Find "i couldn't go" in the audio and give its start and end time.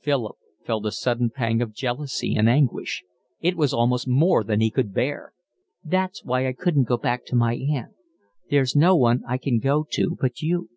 6.48-6.96